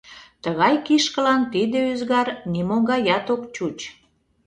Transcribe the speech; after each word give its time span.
Тыгай 0.43 0.75
кишкылан 0.85 1.41
тиде 1.51 1.79
ӱзгар 1.93 2.27
нимо 2.53 2.77
гаят 2.89 3.25
ок 3.33 3.43
чуч. 3.55 3.77